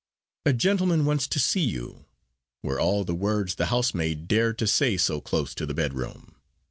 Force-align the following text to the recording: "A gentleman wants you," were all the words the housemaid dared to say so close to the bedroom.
"A 0.47 0.53
gentleman 0.53 1.05
wants 1.05 1.29
you," 1.55 2.05
were 2.63 2.79
all 2.79 3.03
the 3.03 3.13
words 3.13 3.53
the 3.53 3.67
housemaid 3.67 4.27
dared 4.27 4.57
to 4.57 4.65
say 4.65 4.97
so 4.97 5.21
close 5.21 5.53
to 5.53 5.67
the 5.67 5.75
bedroom. 5.75 6.33